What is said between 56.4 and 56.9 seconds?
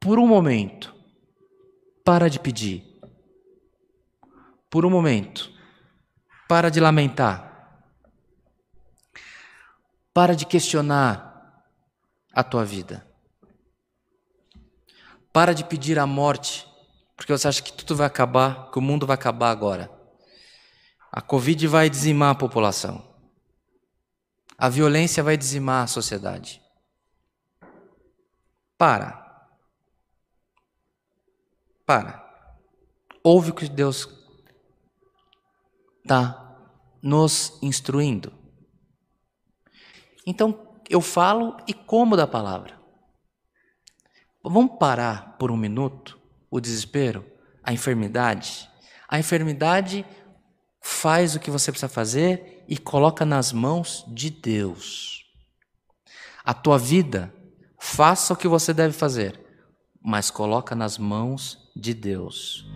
A tua